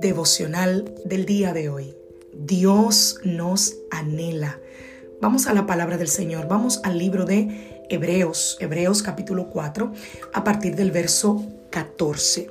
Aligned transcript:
Devocional 0.00 0.94
del 1.04 1.26
día 1.26 1.52
de 1.52 1.68
hoy. 1.68 1.94
Dios 2.32 3.18
nos 3.24 3.76
anhela. 3.90 4.60
Vamos 5.20 5.46
a 5.46 5.54
la 5.54 5.66
palabra 5.66 5.96
del 5.96 6.08
Señor, 6.08 6.48
vamos 6.48 6.80
al 6.84 6.98
libro 6.98 7.24
de 7.24 7.84
Hebreos, 7.88 8.58
Hebreos 8.60 9.02
capítulo 9.02 9.48
4, 9.48 9.92
a 10.32 10.44
partir 10.44 10.76
del 10.76 10.90
verso 10.90 11.44
14. 11.70 12.50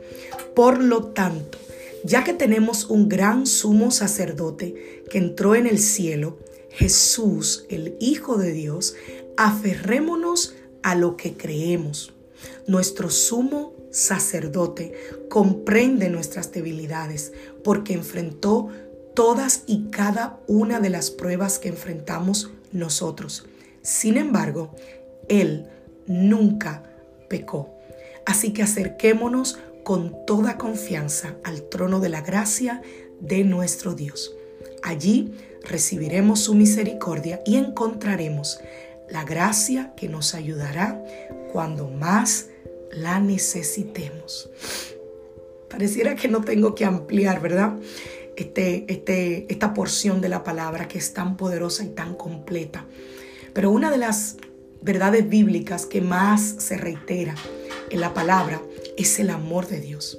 Por 0.55 0.81
lo 0.81 1.07
tanto, 1.07 1.59
ya 2.03 2.23
que 2.23 2.33
tenemos 2.33 2.85
un 2.85 3.09
gran 3.09 3.45
sumo 3.45 3.91
sacerdote 3.91 5.03
que 5.09 5.17
entró 5.19 5.55
en 5.55 5.67
el 5.67 5.77
cielo, 5.77 6.39
Jesús, 6.71 7.65
el 7.69 7.95
Hijo 7.99 8.37
de 8.37 8.51
Dios, 8.53 8.95
aferrémonos 9.37 10.55
a 10.81 10.95
lo 10.95 11.17
que 11.17 11.33
creemos. 11.33 12.13
Nuestro 12.67 13.09
sumo 13.09 13.74
sacerdote 13.95 14.93
comprende 15.29 16.09
nuestras 16.09 16.51
debilidades 16.51 17.31
porque 17.63 17.93
enfrentó 17.93 18.67
todas 19.13 19.63
y 19.67 19.85
cada 19.89 20.41
una 20.47 20.81
de 20.81 20.89
las 20.89 21.11
pruebas 21.11 21.59
que 21.59 21.69
enfrentamos 21.69 22.51
nosotros. 22.73 23.45
Sin 23.81 24.17
embargo, 24.17 24.75
Él 25.29 25.67
nunca 26.07 26.83
pecó. 27.29 27.73
Así 28.25 28.51
que 28.51 28.63
acerquémonos 28.63 29.59
con 29.85 30.25
toda 30.25 30.57
confianza 30.57 31.35
al 31.45 31.69
trono 31.69 32.01
de 32.01 32.09
la 32.09 32.19
gracia 32.19 32.81
de 33.21 33.45
nuestro 33.45 33.95
Dios. 33.95 34.35
Allí 34.83 35.33
recibiremos 35.63 36.41
su 36.41 36.53
misericordia 36.53 37.41
y 37.45 37.55
encontraremos 37.55 38.59
la 39.09 39.23
gracia 39.23 39.93
que 39.95 40.09
nos 40.09 40.35
ayudará 40.35 41.01
cuando 41.53 41.87
más 41.87 42.47
la 42.91 43.19
necesitemos. 43.19 44.49
Pareciera 45.69 46.15
que 46.15 46.27
no 46.27 46.41
tengo 46.41 46.75
que 46.75 46.85
ampliar, 46.85 47.41
¿verdad? 47.41 47.77
Este, 48.35 48.85
este, 48.87 49.45
esta 49.49 49.73
porción 49.73 50.21
de 50.21 50.29
la 50.29 50.43
palabra 50.43 50.87
que 50.87 50.97
es 50.97 51.13
tan 51.13 51.37
poderosa 51.37 51.83
y 51.83 51.89
tan 51.89 52.15
completa. 52.15 52.85
Pero 53.53 53.71
una 53.71 53.91
de 53.91 53.97
las 53.97 54.37
verdades 54.81 55.27
bíblicas 55.27 55.85
que 55.85 56.01
más 56.01 56.55
se 56.59 56.77
reitera 56.77 57.35
en 57.89 58.01
la 58.01 58.13
palabra 58.13 58.61
es 58.97 59.19
el 59.19 59.29
amor 59.29 59.67
de 59.67 59.79
Dios. 59.79 60.17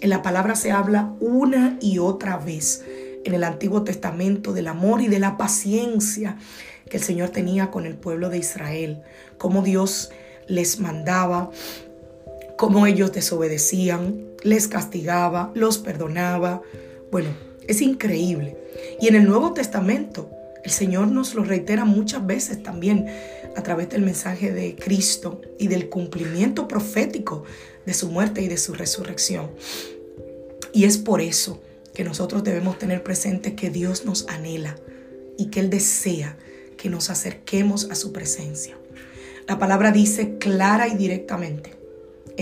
En 0.00 0.10
la 0.10 0.22
palabra 0.22 0.54
se 0.54 0.70
habla 0.70 1.14
una 1.20 1.76
y 1.80 1.98
otra 1.98 2.38
vez 2.38 2.84
en 3.24 3.34
el 3.34 3.44
Antiguo 3.44 3.84
Testamento 3.84 4.52
del 4.52 4.68
amor 4.68 5.02
y 5.02 5.08
de 5.08 5.18
la 5.18 5.36
paciencia 5.36 6.38
que 6.88 6.96
el 6.96 7.02
Señor 7.02 7.28
tenía 7.30 7.70
con 7.70 7.86
el 7.86 7.94
pueblo 7.94 8.30
de 8.30 8.38
Israel, 8.38 9.02
cómo 9.38 9.62
Dios 9.62 10.10
les 10.48 10.80
mandaba 10.80 11.50
cómo 12.60 12.86
ellos 12.86 13.10
desobedecían, 13.10 14.34
les 14.42 14.68
castigaba, 14.68 15.50
los 15.54 15.78
perdonaba. 15.78 16.60
Bueno, 17.10 17.30
es 17.66 17.80
increíble. 17.80 18.54
Y 19.00 19.08
en 19.08 19.14
el 19.14 19.24
Nuevo 19.24 19.54
Testamento, 19.54 20.28
el 20.62 20.70
Señor 20.70 21.08
nos 21.08 21.34
lo 21.34 21.42
reitera 21.42 21.86
muchas 21.86 22.26
veces 22.26 22.62
también 22.62 23.06
a 23.56 23.62
través 23.62 23.88
del 23.88 24.02
mensaje 24.02 24.52
de 24.52 24.76
Cristo 24.76 25.40
y 25.58 25.68
del 25.68 25.88
cumplimiento 25.88 26.68
profético 26.68 27.44
de 27.86 27.94
su 27.94 28.10
muerte 28.10 28.42
y 28.42 28.48
de 28.48 28.58
su 28.58 28.74
resurrección. 28.74 29.52
Y 30.74 30.84
es 30.84 30.98
por 30.98 31.22
eso 31.22 31.62
que 31.94 32.04
nosotros 32.04 32.44
debemos 32.44 32.78
tener 32.78 33.02
presente 33.02 33.54
que 33.54 33.70
Dios 33.70 34.04
nos 34.04 34.28
anhela 34.28 34.76
y 35.38 35.46
que 35.46 35.60
Él 35.60 35.70
desea 35.70 36.36
que 36.76 36.90
nos 36.90 37.08
acerquemos 37.08 37.90
a 37.90 37.94
su 37.94 38.12
presencia. 38.12 38.76
La 39.48 39.58
palabra 39.58 39.92
dice 39.92 40.36
clara 40.36 40.88
y 40.88 40.94
directamente, 40.94 41.79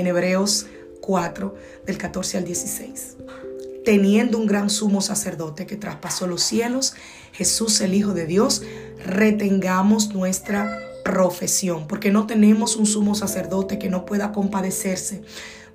en 0.00 0.06
Hebreos 0.06 0.66
4, 1.00 1.54
del 1.86 1.98
14 1.98 2.38
al 2.38 2.44
16. 2.44 3.16
Teniendo 3.84 4.38
un 4.38 4.46
gran 4.46 4.70
sumo 4.70 5.00
sacerdote 5.00 5.66
que 5.66 5.76
traspasó 5.76 6.26
los 6.26 6.42
cielos, 6.42 6.94
Jesús 7.32 7.80
el 7.80 7.94
Hijo 7.94 8.14
de 8.14 8.26
Dios, 8.26 8.62
retengamos 9.04 10.14
nuestra 10.14 10.78
profesión, 11.04 11.86
porque 11.88 12.10
no 12.10 12.26
tenemos 12.26 12.76
un 12.76 12.86
sumo 12.86 13.14
sacerdote 13.14 13.78
que 13.78 13.88
no 13.88 14.04
pueda 14.04 14.32
compadecerse, 14.32 15.22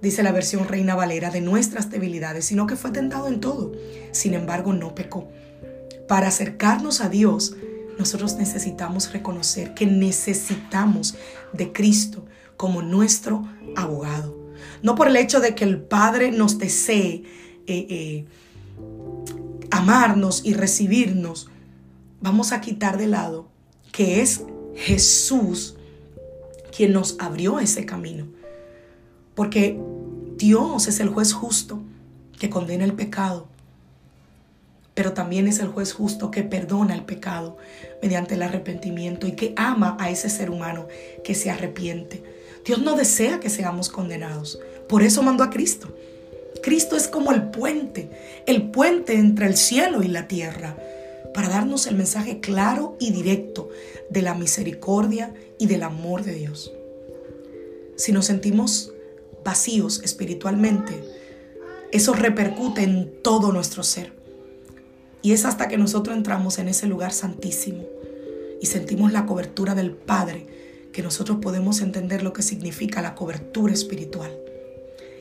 dice 0.02 0.22
la 0.22 0.32
versión 0.32 0.68
Reina 0.68 0.96
Valera, 0.96 1.32
de 1.32 1.42
nuestras 1.42 1.90
debilidades, 1.90 2.46
sino 2.46 2.68
que 2.68 2.76
fue 2.76 2.92
tentado 2.92 3.28
en 3.28 3.40
todo, 3.40 3.72
sin 4.12 4.36
embargo 4.36 4.74
no 4.74 4.94
pecó. 4.94 5.28
Para 6.08 6.28
acercarnos 6.28 7.02
a 7.02 7.10
Dios, 7.10 7.56
nosotros 7.98 8.36
necesitamos 8.36 9.12
reconocer 9.12 9.74
que 9.74 9.86
necesitamos 9.86 11.16
de 11.54 11.72
Cristo 11.72 12.26
como 12.58 12.82
nuestro 12.82 13.44
abogado. 13.76 14.38
No 14.82 14.96
por 14.96 15.08
el 15.08 15.16
hecho 15.16 15.40
de 15.40 15.56
que 15.56 15.64
el 15.64 15.82
Padre 15.82 16.32
nos 16.32 16.58
desee 16.58 17.24
eh, 17.68 17.88
eh, 17.90 18.26
amarnos 19.72 20.42
y 20.44 20.54
recibirnos, 20.54 21.50
vamos 22.22 22.52
a 22.52 22.62
quitar 22.62 22.98
de 22.98 23.08
lado 23.08 23.48
que 23.92 24.22
es 24.22 24.44
Jesús 24.76 25.76
quien 26.76 26.94
nos 26.94 27.16
abrió 27.20 27.60
ese 27.60 27.86
camino. 27.86 28.28
Porque 29.36 29.80
Dios 30.38 30.88
es 30.88 31.00
el 31.00 31.10
juez 31.10 31.34
justo 31.34 31.82
que 32.38 32.50
condena 32.50 32.84
el 32.84 32.94
pecado, 32.94 33.48
pero 34.94 35.14
también 35.14 35.48
es 35.48 35.60
el 35.60 35.68
juez 35.68 35.94
justo 35.94 36.32
que 36.32 36.44
perdona 36.44 36.94
el 36.94 37.04
pecado 37.04 37.58
mediante 38.02 38.36
el 38.36 38.44
arrepentimiento 38.44 39.28
y 39.28 39.34
que 39.34 39.54
ama 39.56 39.98
a 40.00 40.10
ese 40.10 40.30
ser 40.30 40.50
humano 40.50 40.88
que 41.24 41.36
se 41.36 41.50
arrepiente. 41.50 42.24
Dios 42.66 42.82
no 42.82 42.96
desea 42.96 43.40
que 43.40 43.50
seamos 43.50 43.90
condenados. 43.90 44.60
Por 44.88 45.04
eso 45.04 45.22
mandó 45.24 45.44
a 45.44 45.50
Cristo. 45.50 45.90
Cristo 46.62 46.96
es 46.96 47.08
como 47.08 47.32
el 47.32 47.50
puente, 47.50 48.10
el 48.46 48.72
puente 48.72 49.16
entre 49.16 49.48
el 49.48 49.58
cielo 49.58 50.02
y 50.02 50.08
la 50.08 50.28
tierra, 50.28 50.78
para 51.34 51.50
darnos 51.50 51.88
el 51.88 51.96
mensaje 51.96 52.40
claro 52.40 52.96
y 53.00 53.12
directo 53.12 53.70
de 54.10 54.22
la 54.22 54.34
misericordia 54.34 55.34
y 55.58 55.66
del 55.66 55.84
amor 55.84 56.24
de 56.24 56.36
Dios. 56.36 56.72
Si 57.98 58.12
nos 58.12 58.26
sentimos 58.26 58.94
vacíos 59.44 60.02
espiritualmente, 60.04 60.94
eso 61.92 62.14
repercute 62.14 62.84
en 62.84 63.12
todo 63.22 63.52
nuestro 63.52 63.84
ser. 63.84 64.14
Y 65.22 65.32
es 65.32 65.46
hasta 65.46 65.68
que 65.68 65.78
nosotros 65.78 66.16
entramos 66.16 66.60
en 66.60 66.68
ese 66.68 66.88
lugar 66.88 67.14
santísimo 67.14 67.84
y 68.62 68.66
sentimos 68.68 69.12
la 69.12 69.26
cobertura 69.26 69.76
del 69.76 69.92
Padre 69.92 70.48
que 70.94 71.04
nosotros 71.04 71.40
podemos 71.42 71.82
entender 71.82 72.24
lo 72.24 72.32
que 72.32 72.44
significa 72.44 73.02
la 73.02 73.16
cobertura 73.16 73.74
espiritual. 73.74 74.32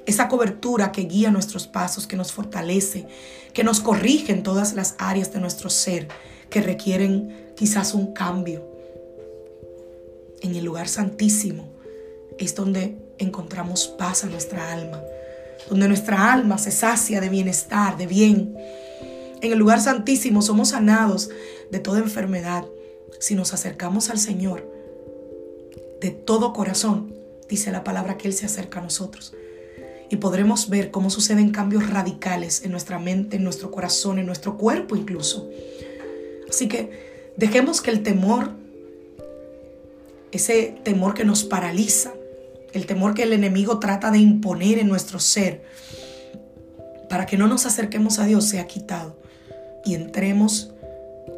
Esa 0.05 0.29
cobertura 0.29 0.93
que 0.93 1.03
guía 1.03 1.31
nuestros 1.31 1.67
pasos, 1.67 2.07
que 2.07 2.17
nos 2.17 2.33
fortalece, 2.33 3.07
que 3.53 3.65
nos 3.65 3.81
corrige 3.81 4.33
en 4.33 4.43
todas 4.43 4.75
las 4.75 4.95
áreas 4.99 5.33
de 5.33 5.41
nuestro 5.41 5.71
ser 5.71 6.09
que 6.51 6.61
requieren 6.61 7.53
quizás 7.57 7.95
un 7.95 8.13
cambio. 8.13 8.69
En 10.43 10.55
el 10.55 10.65
lugar 10.65 10.89
santísimo 10.89 11.69
es 12.39 12.55
donde 12.55 12.99
encontramos 13.19 13.87
paz 13.87 14.25
a 14.25 14.27
nuestra 14.27 14.73
alma, 14.73 15.01
donde 15.71 15.89
nuestra 15.89 16.33
alma 16.33 16.59
se 16.59 16.73
sacia 16.73 17.21
de 17.21 17.29
bienestar, 17.29 17.97
de 17.97 18.07
bien. 18.07 18.57
En 19.41 19.53
el 19.53 19.59
lugar 19.59 19.81
santísimo 19.81 20.43
somos 20.43 20.71
sanados 20.71 21.31
de 21.71 21.79
toda 21.79 22.01
enfermedad 22.01 22.65
si 23.21 23.37
nos 23.37 23.55
acercamos 23.55 24.11
al 24.11 24.19
Señor 24.19 24.82
de 26.03 26.11
todo 26.11 26.53
corazón, 26.53 27.15
dice 27.49 27.71
la 27.71 27.85
palabra 27.85 28.19
que 28.19 28.27
Él 28.27 28.35
se 28.35 28.45
acerca 28.45 28.81
a 28.81 28.83
nosotros. 28.83 29.35
Y 30.11 30.17
podremos 30.17 30.69
ver 30.69 30.91
cómo 30.91 31.09
suceden 31.09 31.51
cambios 31.51 31.89
radicales 31.89 32.65
en 32.65 32.73
nuestra 32.73 32.99
mente, 32.99 33.37
en 33.37 33.45
nuestro 33.45 33.71
corazón, 33.71 34.19
en 34.19 34.27
nuestro 34.27 34.59
cuerpo 34.59 34.97
incluso. 34.97 35.49
Así 36.51 36.69
que 36.69 37.33
dejemos 37.37 37.81
que 37.81 37.91
el 37.91 38.03
temor, 38.03 38.51
ese 40.33 40.75
temor 40.83 41.15
que 41.15 41.25
nos 41.25 41.45
paraliza, 41.45 42.13
el 42.73 42.85
temor 42.85 43.15
que 43.15 43.23
el 43.23 43.33
enemigo 43.33 43.79
trata 43.79 44.11
de 44.11 44.19
imponer 44.19 44.79
en 44.79 44.89
nuestro 44.89 45.21
ser, 45.21 45.63
para 47.09 47.27
que 47.27 47.37
no 47.37 47.47
nos 47.47 47.65
acerquemos 47.65 48.19
a 48.19 48.27
Dios, 48.27 48.45
sea 48.45 48.67
quitado. 48.67 49.17
y 49.85 49.95
entremos, 49.95 50.73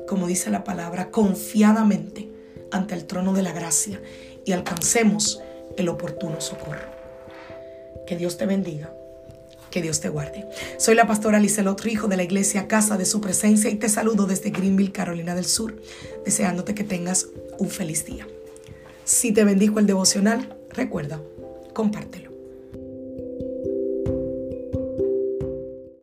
como 0.06 0.26
dice 0.26 0.50
la 0.50 0.64
palabra, 0.64 1.10
confiadamente 1.10 2.30
ante 2.70 2.94
el 2.94 3.06
trono 3.06 3.32
de 3.32 3.42
la 3.42 3.52
gracia 3.52 4.00
y 4.44 4.52
alcancemos 4.52 5.40
el 5.76 5.88
oportuno 5.88 6.40
socorro. 6.40 6.88
Que 8.06 8.16
Dios 8.16 8.36
te 8.36 8.46
bendiga. 8.46 8.92
Que 9.70 9.82
Dios 9.82 10.00
te 10.00 10.08
guarde. 10.08 10.46
Soy 10.78 10.94
la 10.94 11.06
pastora 11.06 11.40
Lizelot 11.40 11.80
Rijo 11.80 12.06
de 12.06 12.16
la 12.16 12.22
iglesia 12.22 12.68
Casa 12.68 12.96
de 12.96 13.04
Su 13.04 13.20
Presencia 13.20 13.70
y 13.70 13.74
te 13.74 13.88
saludo 13.88 14.26
desde 14.26 14.50
Greenville, 14.50 14.92
Carolina 14.92 15.34
del 15.34 15.46
Sur, 15.46 15.82
deseándote 16.24 16.74
que 16.74 16.84
tengas 16.84 17.26
un 17.58 17.70
feliz 17.70 18.06
día. 18.06 18.26
Si 19.04 19.32
te 19.32 19.42
bendijo 19.42 19.80
el 19.80 19.86
devocional, 19.86 20.56
recuerda, 20.70 21.20
compártelo. 21.72 22.33